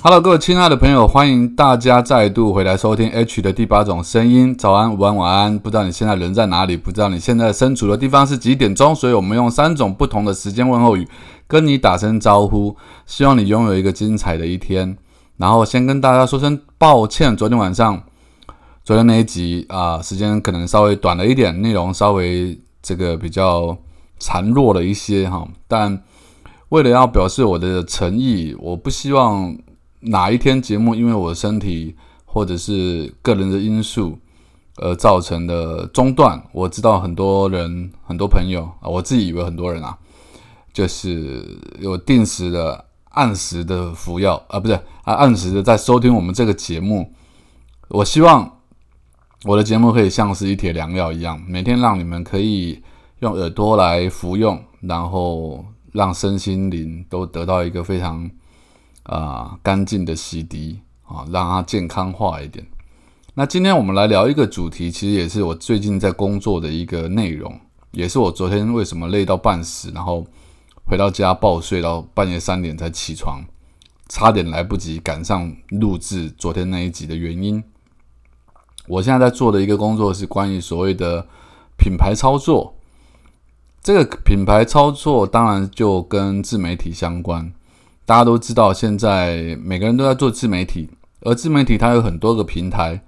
[0.00, 4.56] Hello，各位亲爱的朋友，欢迎大家再度回来收听 H 的第八种声音。
[4.56, 5.58] 早安、午安、晚安。
[5.58, 6.76] 不知道你现在人在哪里？
[6.76, 8.94] 不知道你现在身处的地方是几点钟？
[8.94, 11.08] 所以我们用三种不同的时间问候语
[11.48, 12.76] 跟你打声招呼。
[13.06, 14.96] 希望你拥有一个精彩的一天。
[15.36, 18.00] 然后先跟大家说声抱歉，昨天晚上，
[18.84, 23.76] 昨天那一集啊，时间可能稍微短了一点，内容稍微这个比较
[24.20, 25.44] 孱弱了一些哈。
[25.66, 26.00] 但
[26.68, 29.58] 为了要表示我的诚意，我不希望。
[30.00, 34.18] 哪一天节目因为我身体或者是个人的因素
[34.76, 36.40] 而造成的中断？
[36.52, 39.98] 我知道很多人、很多朋友啊，我自己以为很多人啊，
[40.72, 47.12] 就是有定时的、按时的服药啊，不是啊，按时的在收听我们这个节目。
[47.88, 48.58] 我希望
[49.44, 52.82] 我的节目可以像是一帖良药一样，每天让你们可以
[53.18, 58.30] 用耳朵来服用，然后让身心灵都得到一个非常。
[59.08, 62.66] 啊，干净的洗涤啊，让它健康化一点。
[63.34, 67.58] 那今天我们来聊一个主题，其实也是我最近在工作的一个内容，
[67.92, 70.26] 也是我昨天为什么累到半死，然后
[70.84, 73.42] 回到家暴睡到半夜三点才起床，
[74.08, 77.62] 差点来不及赶上录制昨天那一集的原因。
[78.88, 81.26] 我现在在做的一个工作是关于所谓的
[81.78, 82.74] 品牌操作，
[83.82, 87.52] 这个品牌操作当然就跟自媒体相关。
[88.08, 90.88] 大家都知道，现在每个人都在做自媒体，
[91.20, 93.04] 而自媒体它有很多个平台，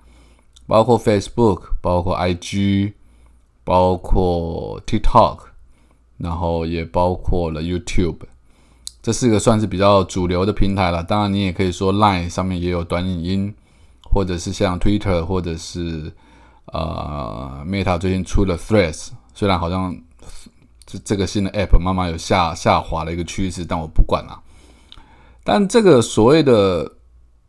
[0.66, 2.92] 包括 Facebook，包括 IG，
[3.64, 5.38] 包括 TikTok，
[6.18, 8.18] 然后也包括了 YouTube，
[9.02, 11.02] 这四个算是比较主流的平台了。
[11.02, 13.54] 当然，你也可以说 Line 上面也有短影音，
[14.02, 16.12] 或者是像 Twitter，或者是
[16.66, 19.98] 呃 Meta 最近出了 Threads，虽然好像
[20.84, 24.38] 这这个新的 App 慢慢有下下滑的一个趋势，但我不管了。
[25.42, 26.96] 但这个所谓的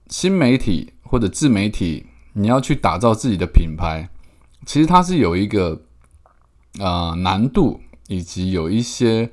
[0.07, 4.09] 新媒体或者自媒体，你要去打造自己的品牌，
[4.65, 5.79] 其实它是有一个
[6.79, 9.29] 呃难度，以及有一些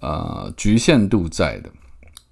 [0.00, 1.70] 呃局限度在的。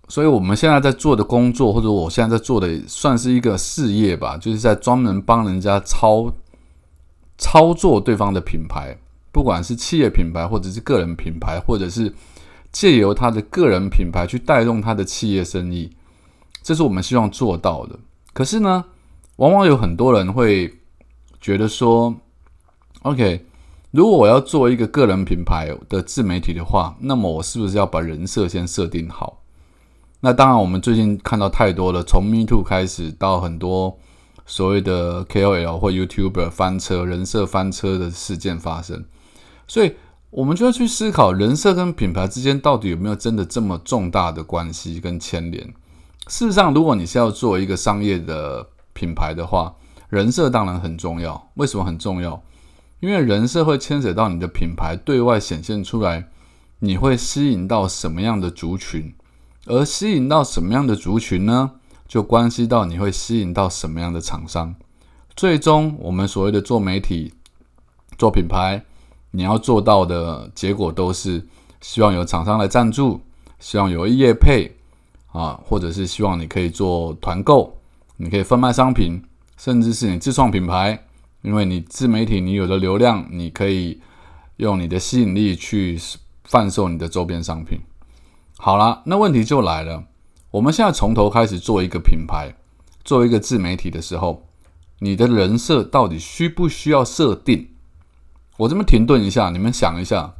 [0.08, 6.34] 所以我们现在在做的工作，或者我现在在做的，算是一个事业吧，就是在专门帮人家操
[7.38, 8.98] 操作对方的品牌，
[9.30, 12.12] 不管是企业品牌，或者是个人品牌，或者是。
[12.72, 15.90] 借由他的个人品牌去带动他的企业生意，
[16.62, 17.98] 这是我们希望做到的。
[18.32, 18.86] 可是呢，
[19.36, 20.72] 往往有很多人会
[21.38, 22.14] 觉得说
[23.02, 23.44] ：“OK，
[23.90, 29.42] 如果我要做一个个人品牌的自媒体的话，那么我是不是要把人设先设定好？”
[30.24, 33.98] 那当然，我们最近看到太多了，从 Me Too 开始到很多
[34.46, 39.04] 所谓的 KOL 或 YouTuber 翻车、人设翻车的事件发生，
[39.68, 39.92] 所以。
[40.32, 45.62] 我们就要去思考人设跟品牌之间到底有没有真的这么重大的关系跟牵连。
[46.26, 49.74] 事实上，如果你是要做一个商业的品牌的话，
[50.08, 51.50] 人设当然很重要。
[51.56, 52.42] 为什么很重要？
[53.00, 56.30] 因为人设会牵扯到你的品牌对外显现出来，
[56.78, 59.12] 你会吸引到什么样的族群，
[59.66, 61.72] 而吸引到什么样的族群呢？
[62.08, 64.74] 就关系到你会吸引到什么样的厂商。
[65.36, 67.34] 最终，我们所谓的做媒体、
[68.16, 68.82] 做品牌。
[69.32, 71.44] 你要做到的结果都是
[71.80, 73.20] 希望有厂商来赞助，
[73.58, 74.76] 希望有业配
[75.32, 77.76] 啊，或者是希望你可以做团购，
[78.18, 79.22] 你可以贩卖商品，
[79.56, 81.06] 甚至是你自创品牌，
[81.40, 84.00] 因为你自媒体你有的流量，你可以
[84.58, 85.98] 用你的吸引力去
[86.44, 87.80] 贩售你的周边商品。
[88.58, 90.04] 好了，那问题就来了，
[90.50, 92.54] 我们现在从头开始做一个品牌，
[93.02, 94.46] 做一个自媒体的时候，
[94.98, 97.70] 你的人设到底需不需要设定？
[98.58, 100.34] 我这边停顿一下，你们想一下，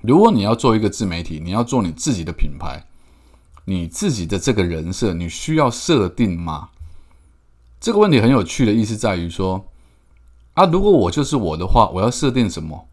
[0.00, 2.86] 如果你要做一个自媒体，你要做你自己的品牌，
[3.66, 6.70] 你自己的这个人设，你需要设定吗？
[7.78, 9.66] 这个问题很有趣的意思在于说，
[10.54, 12.88] 啊，如果我就是我的话，我要设定什么？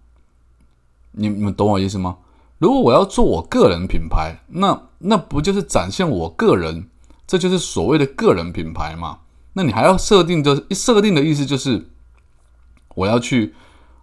[1.13, 2.17] 你你们懂我意思吗？
[2.57, 6.89] 如果我要做我个人品牌，那那不就是展现我个人？
[7.25, 9.19] 这就是所谓的个人品牌嘛？
[9.53, 11.89] 那你还要设定的，设定的意思就是
[12.95, 13.55] 我要去。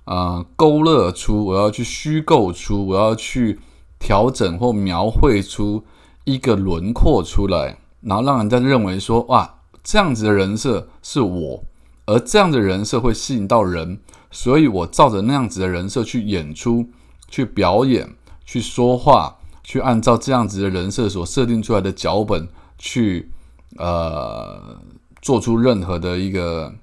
[0.05, 3.61] 呃，勾勒出我要去虚构出，我要去
[3.99, 5.85] 调整或描绘出
[6.25, 11.65] 一个轮廓出来，然后让人家认为说哇，这样子的人设是我，
[12.07, 14.01] 而这样的人设会吸引到人，
[14.31, 16.87] 所以我照着那样子的人设去演出、
[17.29, 18.13] 去表演、
[18.45, 23.31] 去说话，去按照这样子的人设所设定出来的脚本去
[23.77, 24.81] 呃
[25.21, 26.75] 做出任何的一个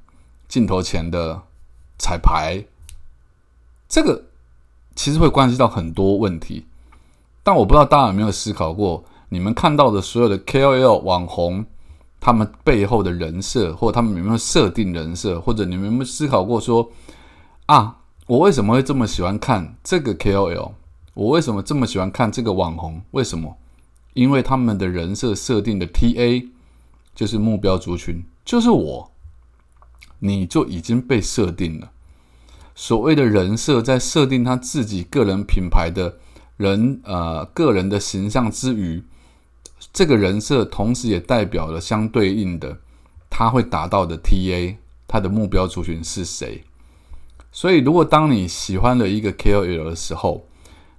[0.48, 1.42] 镜头前的
[1.98, 2.64] 彩排，
[3.90, 4.26] 这个
[4.96, 6.68] 其实会关系到很多问题，
[7.42, 9.04] 但我不知道大家有没有思考过。
[9.30, 11.66] 你们看到的所有的 KOL 网红，
[12.20, 16.92] 他们背后的人设，或者他们有没有设定人设，或者你们有没有思考过说，
[17.66, 17.98] 啊，
[18.28, 20.72] 我为什么会这么喜欢看这个 KOL？
[21.16, 23.02] 我为什么这么喜欢看这个网红？
[23.12, 23.58] 为什么？
[24.14, 26.48] 因为他们的人设设定的 TA
[27.16, 29.12] 就是目标族群，就是我，
[30.20, 31.92] 你就已经被设定了。
[32.82, 36.18] 所谓的人设，在设定他自己个人品牌的
[36.56, 39.04] 人呃个人的形象之余。
[39.92, 42.78] 这个人设同时也代表了相对应的
[43.30, 46.64] 他会达到的 TA，他的目标族群是谁？
[47.52, 50.46] 所以，如果当你喜欢了一个 KOL 的时候，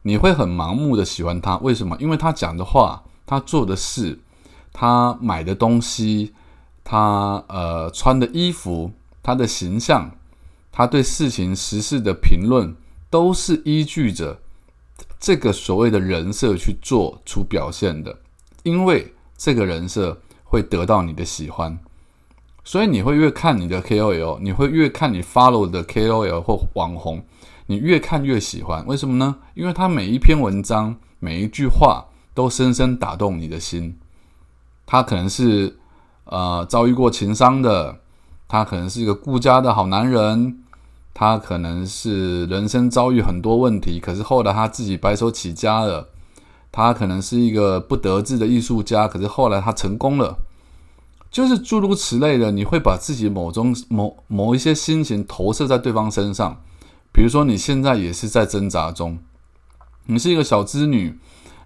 [0.02, 1.56] 你会很盲目的喜欢他。
[1.56, 1.96] 为什么？
[1.98, 4.18] 因为他讲的话，他做的事，
[4.74, 6.34] 他买的东西，
[6.84, 8.92] 他呃穿的衣服，
[9.22, 10.10] 他的形象，
[10.72, 12.74] 他对事情实事的评论，
[13.08, 14.40] 都是依据着
[15.18, 18.18] 这个所谓的人设去做出表现的。
[18.62, 21.78] 因为这个人设会得到你的喜欢，
[22.62, 27.24] 所以你会越看你的 KOL，你会越看你 follow 的 KOL 或网红，
[27.66, 28.86] 你越看越喜欢。
[28.86, 29.36] 为什么呢？
[29.54, 33.98] 因为他每一篇文章、每一句话都深深打动你的心。
[34.86, 35.78] 他可能是
[36.24, 37.99] 呃遭遇过情伤的，
[38.52, 40.58] 他可能是一个顾家的好男人，
[41.14, 46.08] 他可能是人生遭遇很多问题，可是后来他自己白手起家了。
[46.72, 50.38] 他可能是一个不得志的艺术家，可是后来他成功了，
[51.30, 52.50] 就是诸如此类的。
[52.50, 56.60] 你会把自己某种某某一些心情投射在对方身上，
[57.12, 59.18] 比如说你现在也是在挣扎中，
[60.06, 61.16] 你是一个小资女，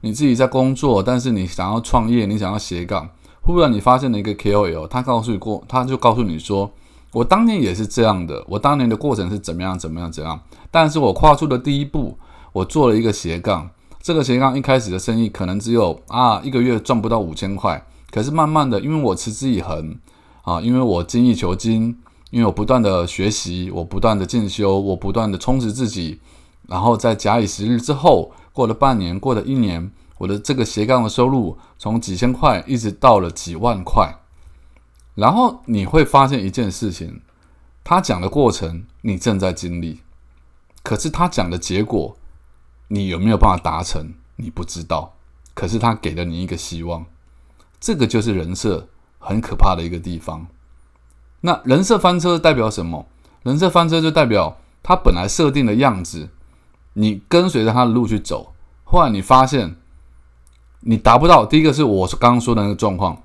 [0.03, 3.09] 你自己在工作，但是你想要创业，你想要斜杠，
[3.45, 6.73] 忽然你发现了一个 KOL，他告诉过，他就告诉你说，
[7.13, 12.17] 我当年也是这样的，我当年的过程是怎么样怎么样怎样，但是我跨出的第一步，
[12.53, 13.69] 我做了一个斜杠。
[14.01, 19.97] 这个斜杠一开始的生意可能只有啊一个月赚不到五千块，可是慢慢的，因为我持之以恒
[20.43, 21.97] 啊，因为我精益求精，
[22.31, 26.21] 因为我不断的学习，我不断的进修，我不断的充实自己，
[26.69, 34.17] 然后在假以时日之后，过了半年，过了一年，我的这个斜杠的收入从几千块一直到了几万块，
[35.15, 37.21] 然后你会发现一件事情，
[37.83, 40.01] 他讲的过程你正在经历，
[40.83, 42.17] 可是他讲的结果。
[42.89, 44.13] 你有没有办法达成？
[44.37, 45.15] 你不知道，
[45.55, 47.07] 可是他给了你一个希望，
[47.81, 48.89] 这个就是人设
[49.19, 50.47] 很可怕的一个地方。
[51.41, 53.07] 那人设翻车代表什么？
[53.43, 56.29] 人设翻车就代表他本来设定的样子，
[56.93, 58.53] 你跟随着他的路去走，
[58.85, 59.77] 后来你发现
[60.87, 61.45] 你达不到。
[61.45, 63.23] 第一个是我刚刚说的那个状况，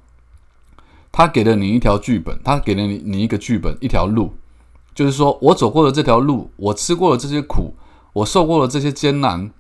[1.11, 4.33] 他给了你一条剧本，他给了你你一个剧本，一条路，
[4.95, 7.73] 就是说我走过了这条路，我吃过了这些苦，
[8.13, 9.51] 我受过了这些艰难。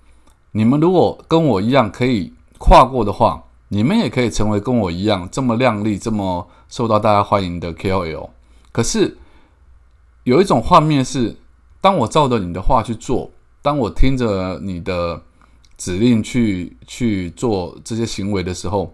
[0.51, 8.29] 你们如果跟我一样可以跨过的话，你们也可以成为跟我一样这么靓丽、这么受到大家欢迎的 KOL。
[8.71, 9.17] 可是
[10.23, 11.37] 有一种画面是，
[11.81, 13.29] 当我照着你的话去做，
[13.61, 15.21] 当我听着你的
[15.79, 18.93] 指令去去做这些行为的时候，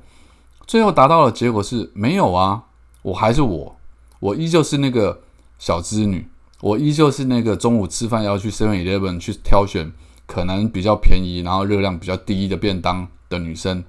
[0.65, 2.63] 最后达到的结果是没有啊，
[3.01, 3.75] 我还是我，
[4.21, 5.19] 我依旧是那个
[5.59, 6.25] 小织女，
[6.61, 9.91] 我依旧是那个中午吃饭要去 Seven Eleven 去挑选。
[10.27, 13.83] 可能比较便宜，然后热量比较低的便当的女生，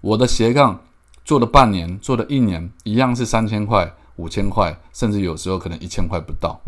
[0.00, 0.80] 我的斜杠
[1.24, 6.60] 做了半年，做了一年，一样是三千块、五千块，甚至有时候可能一千块不到。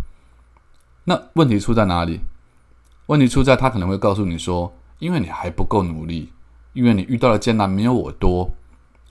[1.05, 2.23] 那问题出在哪里？
[3.07, 4.73] 问题出在他可能会告诉你说，
[5.05, 6.33] 因为你还不够努力，
[6.73, 8.51] 因为你遇到的艰难没有我多，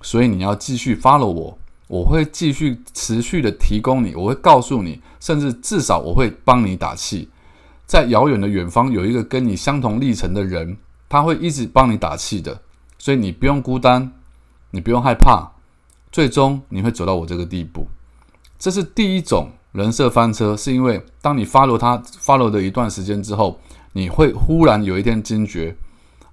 [0.01, 1.55] 所以你要继续 follow 我，
[1.88, 7.29] 我会继续持续的提供你，我会告诉你，甚至至少我会帮你打气。
[7.85, 10.75] 在遥远的远方有一个跟你相同历程的人，
[11.07, 12.59] 他会一直帮你打气的，
[12.97, 14.12] 所以你不用孤单，
[14.71, 15.51] 你不用害怕，
[16.12, 17.85] 最终你会走到我这个地步。
[18.57, 23.59] 这是第一种人设翻车，是因为当你 follow 他 follow 的一段时间之后，
[23.91, 25.75] 你会忽然有一天惊觉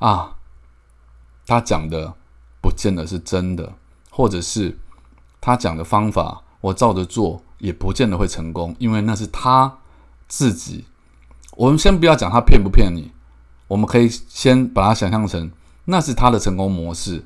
[0.00, 0.34] 啊，
[1.46, 2.14] 他讲的
[2.60, 3.72] 不见得是真的，
[4.10, 4.76] 或者是
[5.40, 9.78] 他讲的方法我照着做也不见得会成功，因为那是他
[10.26, 10.84] 自己。
[11.56, 13.12] 我们先不要讲他骗不骗你，
[13.68, 15.50] 我们可以先把它想象成
[15.84, 17.24] 那是他的成功模式，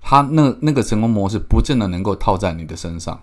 [0.00, 3.20] 他那那个成功模式不见得能够套在你的身上。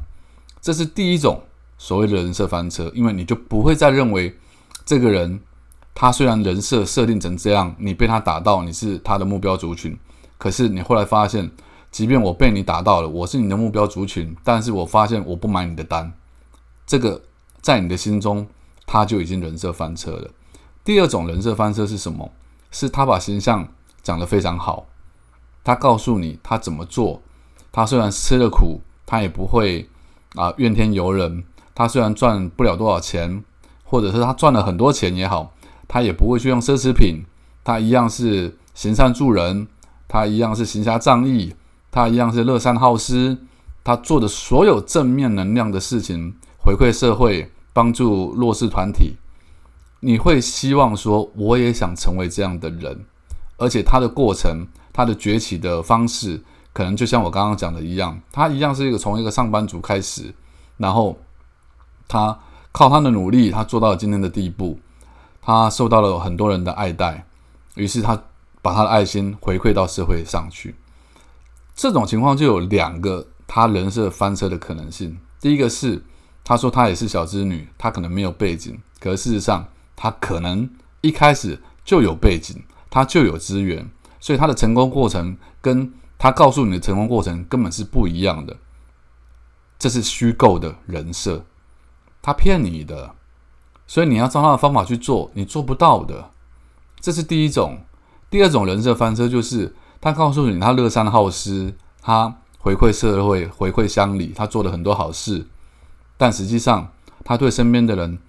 [0.62, 1.43] 这是第一种
[1.77, 4.38] 所谓的人设翻车，因为你就不会再认为
[4.86, 5.39] 这个人
[6.01, 10.00] 他虽然人设设定成这样，你被他打到，你是他的目标族群，
[10.38, 11.51] 可是你后来发现，
[11.91, 16.13] 即便我被你打到了，我是你的目标族群，但是我发现我不买你的单，
[16.88, 17.22] 这个
[17.60, 18.48] 在你的心中
[18.86, 20.32] 他就已经人设翻车了。
[20.86, 22.32] 第二种人设翻车是什么？
[22.72, 23.68] 是他把形象
[24.01, 24.86] 讲得非常好。
[25.65, 27.22] 他告诉你他怎么做，
[27.74, 29.89] 他虽然吃了苦，他也不会
[30.36, 31.44] 啊怨天尤人。
[31.75, 33.44] 他虽然赚不了多少钱，
[33.84, 35.51] 或者是他赚了很多钱也好，
[35.89, 37.25] 他也不会去用奢侈品。
[37.62, 39.67] 他一样是行善助人，
[40.08, 41.53] 他一样是行侠仗义，
[41.91, 43.38] 他一样是乐善好施。
[43.84, 49.17] 他做的所有正面能量的事情，回馈社会，帮助弱势团体，
[50.00, 53.05] 你会希望说，我也想成为这样的人，
[53.58, 54.65] 而且他的过程。
[54.91, 56.41] 他的崛起的方式，
[56.74, 60.34] 可能就像我刚刚讲的一样，他一样是一个从一个上班族开始，
[60.75, 61.17] 然后
[62.05, 62.38] 他
[62.74, 64.77] 靠他的努力，他做到了今天的地步，
[65.41, 67.25] 他受到了很多人的爱戴，
[67.75, 68.24] 于是他
[68.62, 70.75] 把他的爱心回馈到社会上去。
[71.75, 75.17] 这种情况就有两个他人设翻车的可能性。
[75.39, 76.03] 第一个是
[76.43, 80.69] 他说他也是小织女，他可能没有背景，可事实上他可能
[81.01, 83.89] 一开始就有背景，他就有资源。
[84.19, 88.58] 所以他的成功过程跟他告诉你的成功过程根本是不一样的，
[89.79, 91.46] 这是虚构的人设，
[92.22, 93.15] 他骗你的，
[93.89, 96.29] 所以你要照他的方法去做，你做不到的。
[97.00, 97.79] 这是第一种，
[98.29, 105.48] 第二种人设翻车就是他告诉你他乐善好施，他回馈社会、回馈乡里，他做了很多好事，
[106.17, 106.91] 但实际上
[107.25, 108.19] 他对身边的人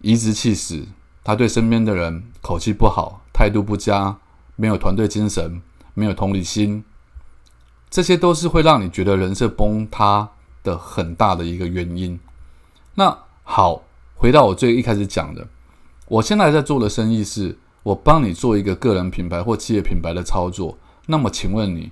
[0.00, 0.86] 颐指气使，
[1.22, 4.16] 他对身边的人口气不好，态度不佳。
[4.54, 5.60] 没有团队精神，
[5.94, 6.84] 没有同理心，
[7.90, 10.28] 这些都是会让你觉得人设崩塌
[10.62, 12.20] 的很大的一个原因。
[12.94, 13.82] 那好，
[14.22, 15.48] 回到我最一开始讲的，
[16.06, 20.78] 我现在在做的生意是，我帮你做一个个人品牌或企业品牌的操作。
[21.06, 21.90] 那么，请问你，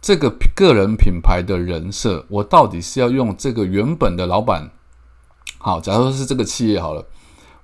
[0.00, 4.72] 这个个人品牌的人设，我到底是要用这个原本的老板？
[5.58, 7.06] 好，假如说是这个企业好了，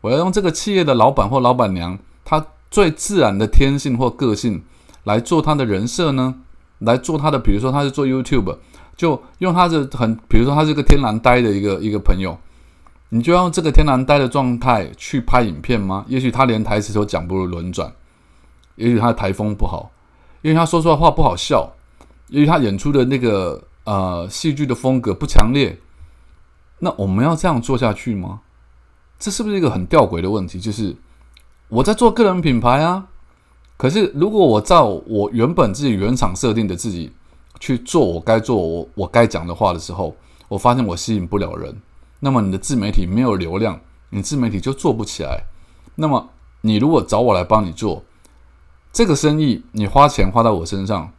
[0.00, 2.46] 我要用这个企业的老板或老板娘，他。
[2.70, 4.62] 最自然的天性或个性
[5.04, 6.34] 来做他的人设呢？
[6.80, 8.58] 来做他的，比如说他是做 YouTube，
[8.94, 12.38] 就用他的很，比如说他是个天然呆的一个一个朋友，
[13.10, 16.04] 你就用这个天然呆的状态去拍影片吗？
[16.08, 17.92] 也许他连台词都讲不如轮转，
[18.76, 19.90] 也许他的台风不好，
[20.42, 21.72] 因为他说出来话不好笑，
[22.28, 25.78] 因为他演出的那个呃戏剧的风格不强烈。
[26.80, 28.40] 那我们要这样做下去吗？
[29.18, 30.60] 这是不是一个很吊诡的问题？
[30.60, 30.96] 就是。
[31.70, 33.08] 我在做个人品牌啊，
[33.76, 37.12] 可是如果我照我原本自己原厂设定的自己
[37.60, 40.16] 去做我该做我我该讲的话的时候，
[40.48, 41.76] 我发现我吸引不了人。
[42.20, 45.44] 那么你的自媒体没有流量，你自媒体就做不起来。
[45.96, 48.04] 那么你如果找我来帮你做
[48.92, 51.12] 这个生意，你花钱花到我身上，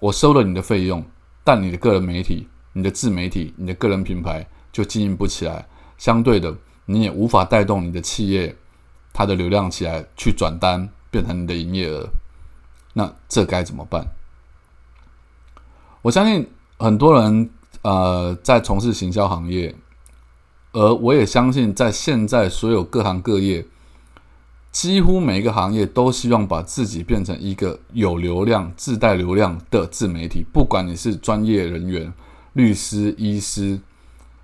[0.00, 1.04] 我收了你的费用，
[1.44, 5.66] 但你的个人媒体、你的自媒体、你的个人品牌就经营不起来。
[5.98, 8.56] 相对的，你也无法带动你的企业。
[9.12, 12.08] 它的流量起来去转单变成你的营业额，
[12.92, 14.06] 那这该怎么办？
[16.00, 17.50] 我相信很多人
[17.82, 19.74] 呃在从事行销行业，
[20.72, 23.66] 而我也相信在现在所有各行各业，
[24.70, 30.44] 几乎每一个行业都希望把自己变成一个有流量、自带流量的自媒体。
[30.52, 32.12] 不管你是专业人员、
[32.52, 33.80] 律师、医师、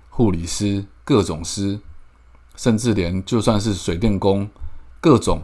[0.09, 1.79] 护理师、各种师。
[2.57, 4.49] 甚至连就算是水电工，
[4.99, 5.43] 各种，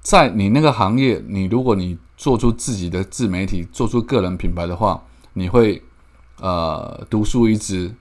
[0.00, 5.02] 在你那个行业，你如果你做出自己的自媒体，做出个人品牌的话，
[5.32, 5.82] 你会
[6.38, 7.92] 呃独树一帜，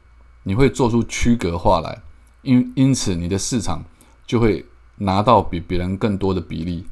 [0.48, 2.02] 你会做出区隔化来，
[2.44, 3.84] 因因此你的市场
[4.26, 4.66] 就会
[4.98, 6.86] 拿到比别人更多的比例。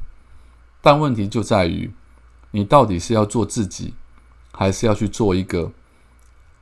[0.82, 1.90] 但问题就在于，
[2.50, 3.94] 你到底是要做自己，
[4.52, 5.70] 还是要去做一个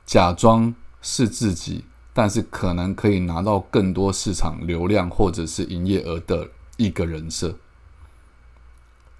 [0.05, 1.83] 假装是自己？
[2.13, 6.47] 但是可能可以拿到更多市场流量或者是营业额的
[6.77, 7.55] 一个人设，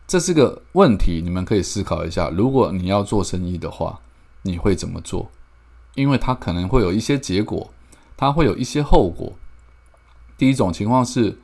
[0.06, 2.30] 这是个问题，你们可以思考一下。
[2.30, 4.00] 如果你要做生意的话，
[4.44, 5.32] 你会怎么做？
[5.96, 7.72] 因为它可能会有一些结果，
[8.16, 9.34] 它会有一些后果。
[10.38, 11.38] 第一种情况是，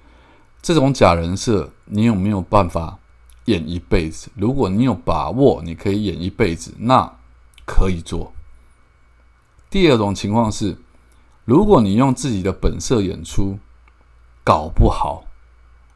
[0.61, 2.99] 这种假人设，你有没有办法
[3.45, 4.29] 演一辈子？
[4.35, 7.17] 如果你有把握，你可以演一辈子，那
[7.65, 8.33] 可以做。
[9.69, 10.77] 第二种情况是。
[11.45, 13.57] 如果你用自己的本色演出，
[14.43, 15.23] 搞不好，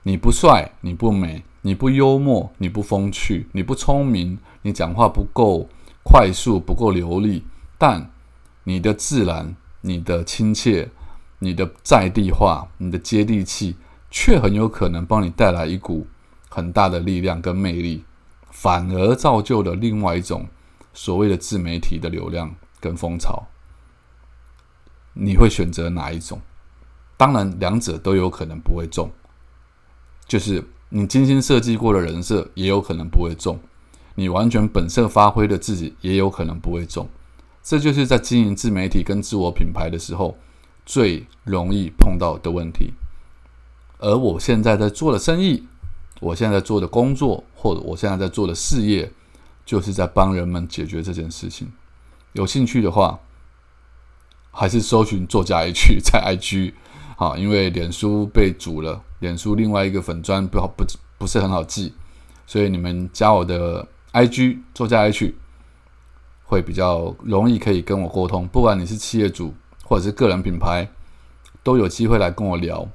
[0.02, 5.70] 你不帅，你不美，你不幽默，你不风趣，你不聪明，你讲话不够
[6.02, 7.44] 快速，不够流利，
[7.78, 8.10] 但
[8.63, 10.89] 你的自然、你的亲切、
[11.39, 13.75] 你的在地化、你的接地气，
[14.10, 16.08] 却很有可能帮你带来一股
[16.50, 18.03] 很大的力量跟魅力，
[18.51, 20.48] 反而造就了另外一种
[20.93, 23.43] 所谓的自媒体的流量跟风潮。
[25.13, 26.41] 你会选择哪一种？
[27.17, 29.12] 当然，两者都有可能不会中，
[30.27, 30.63] 就是。
[30.96, 33.60] 你精心设计过的人设也有可能不会中，
[34.13, 37.10] 你完全本色发挥的自己也有可能不会中，
[37.63, 40.38] 这就是在经营自媒体跟自我品牌的时候
[40.86, 42.93] 最容易碰到的问题。
[44.00, 45.63] 而我现在在做的生意，
[46.20, 49.10] 我现在在做的工作，或者我现在在做的事业，
[49.65, 51.72] 就是在帮人们解决这件事情。
[52.34, 53.20] 有兴趣的话，
[54.51, 56.74] 还是搜寻作家 H 在 IG。
[57.15, 60.84] 好，因为脸书被煮了，脸书另外一个粉砖不好不
[61.17, 61.93] 不是很好记，
[62.46, 65.34] 所以你们加我的 IG 作家 H
[66.44, 68.48] 会比较容易可以跟我沟通。
[68.48, 70.90] 不管你是企业主或者是个人品牌，
[71.64, 72.88] 都有机会来跟我聊。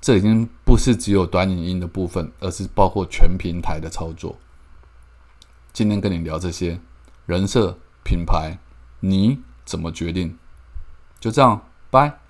[0.00, 4.36] 这已经不是只有短影音的部分，而是包括全平台的操作。
[5.72, 6.80] 今天跟你聊这些
[7.26, 8.58] 人设品牌，
[9.00, 10.36] 你怎么决定？
[11.20, 12.21] 就这样，拜。